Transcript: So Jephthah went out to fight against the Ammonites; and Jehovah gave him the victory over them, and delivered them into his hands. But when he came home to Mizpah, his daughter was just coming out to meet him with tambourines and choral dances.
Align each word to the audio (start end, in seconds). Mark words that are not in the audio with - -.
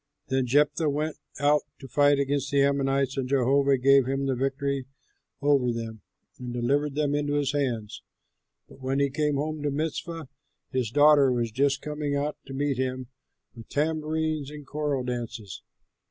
So 0.29 0.41
Jephthah 0.41 0.89
went 0.89 1.17
out 1.39 1.61
to 1.77 1.87
fight 1.87 2.17
against 2.17 2.49
the 2.49 2.63
Ammonites; 2.63 3.17
and 3.17 3.29
Jehovah 3.29 3.77
gave 3.77 4.07
him 4.07 4.25
the 4.25 4.33
victory 4.33 4.87
over 5.43 5.71
them, 5.71 6.01
and 6.39 6.51
delivered 6.51 6.95
them 6.95 7.13
into 7.13 7.35
his 7.35 7.51
hands. 7.53 8.01
But 8.67 8.79
when 8.79 8.99
he 8.99 9.11
came 9.11 9.35
home 9.35 9.61
to 9.61 9.69
Mizpah, 9.69 10.25
his 10.71 10.89
daughter 10.89 11.31
was 11.31 11.51
just 11.51 11.83
coming 11.83 12.15
out 12.15 12.35
to 12.47 12.53
meet 12.55 12.79
him 12.79 13.09
with 13.55 13.69
tambourines 13.69 14.49
and 14.49 14.65
choral 14.65 15.03
dances. 15.03 15.61